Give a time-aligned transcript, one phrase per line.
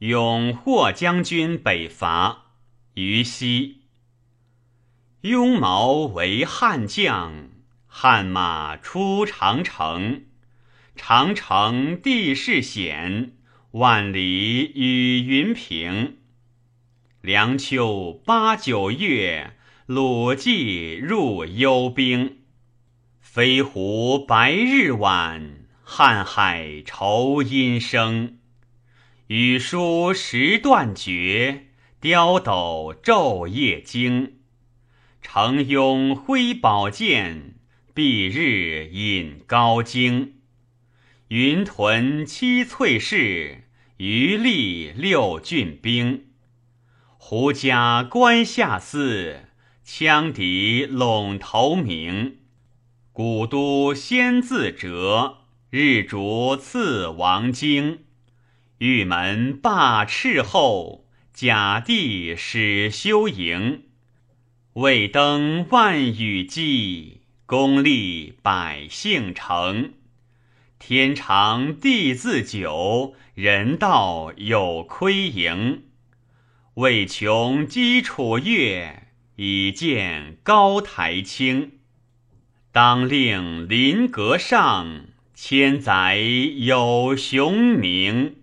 [0.00, 2.52] 永霍将军北伐，
[2.94, 3.82] 于西。
[5.20, 7.50] 雍毛为汉将，
[7.86, 10.22] 汉马出长城。
[10.96, 13.32] 长城地势险，
[13.72, 16.16] 万里与云平。
[17.20, 19.54] 凉秋八九月，
[19.84, 22.38] 鲁骑入幽兵。
[23.20, 28.38] 飞狐白日晚，瀚海愁阴生。
[29.30, 31.66] 羽书时断绝，
[32.00, 34.40] 刁斗昼夜惊。
[35.22, 37.54] 程雍挥宝剑，
[37.94, 40.32] 蔽日饮高经。
[41.28, 46.24] 云屯七翠士，余力六郡兵。
[47.16, 49.42] 胡家关下司，
[49.86, 52.38] 羌敌陇头鸣。
[53.12, 58.00] 古都先自折，日逐次王京。
[58.80, 63.82] 玉门罢斥候，甲地始修营。
[64.72, 69.92] 未登万语稽，功立百姓成。
[70.78, 75.82] 天长地自久，人道有亏盈。
[76.76, 81.72] 未穷基础月，已见高台清。
[82.72, 85.02] 当令临阁上，
[85.34, 88.36] 千载有雄名。